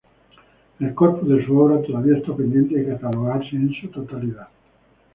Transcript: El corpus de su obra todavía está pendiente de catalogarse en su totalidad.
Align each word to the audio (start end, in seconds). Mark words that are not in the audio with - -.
El 0.79 0.95
corpus 0.95 1.29
de 1.29 1.45
su 1.45 1.55
obra 1.59 1.79
todavía 1.85 2.17
está 2.17 2.35
pendiente 2.35 2.73
de 2.73 2.87
catalogarse 2.87 3.55
en 3.55 3.71
su 3.71 3.87
totalidad. 3.89 4.47